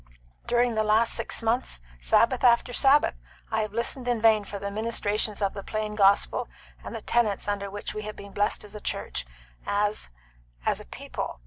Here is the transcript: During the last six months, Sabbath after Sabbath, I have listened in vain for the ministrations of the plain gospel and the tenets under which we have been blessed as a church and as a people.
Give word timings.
During 0.47 0.73
the 0.73 0.83
last 0.83 1.13
six 1.13 1.43
months, 1.43 1.79
Sabbath 1.99 2.43
after 2.43 2.73
Sabbath, 2.73 3.13
I 3.51 3.61
have 3.61 3.71
listened 3.71 4.07
in 4.07 4.19
vain 4.19 4.43
for 4.43 4.57
the 4.57 4.71
ministrations 4.71 5.43
of 5.43 5.53
the 5.53 5.61
plain 5.61 5.93
gospel 5.93 6.47
and 6.83 6.95
the 6.95 7.03
tenets 7.03 7.47
under 7.47 7.69
which 7.69 7.93
we 7.93 8.01
have 8.01 8.15
been 8.15 8.31
blessed 8.31 8.63
as 8.63 8.73
a 8.73 8.81
church 8.81 9.27
and 9.63 10.07
as 10.65 10.79
a 10.79 10.85
people. 10.87 11.39